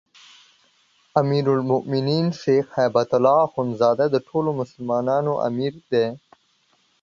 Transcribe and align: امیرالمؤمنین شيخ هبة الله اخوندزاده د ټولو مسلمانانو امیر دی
امیرالمؤمنین 1.21 2.27
شيخ 2.41 2.65
هبة 2.77 3.09
الله 3.17 3.35
اخوندزاده 3.47 4.05
د 4.11 4.15
ټولو 4.27 4.49
مسلمانانو 4.61 5.33
امیر 5.47 5.73
دی 5.91 6.05